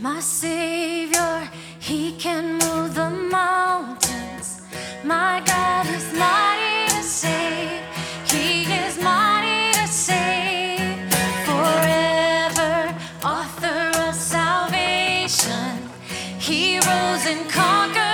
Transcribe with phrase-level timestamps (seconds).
[0.00, 4.62] My Savior, He can move the mountains.
[5.02, 7.82] My God is mighty to save.
[8.30, 10.98] He is mighty to save.
[11.46, 12.94] Forever,
[13.24, 15.90] author of salvation.
[16.38, 18.07] He rose and conquered.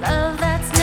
[0.00, 0.77] love that's